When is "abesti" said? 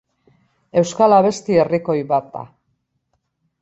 1.19-1.61